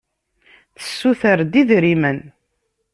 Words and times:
Tessuter-d 0.75 1.53
idrimen. 1.61 2.19